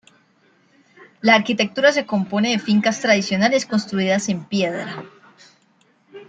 [1.21, 5.03] La arquitectura se compone de fincas tradicionales construidas en piedra.